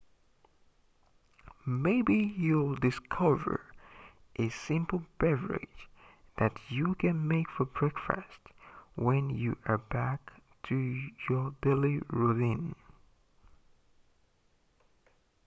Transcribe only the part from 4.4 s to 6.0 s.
simple beverage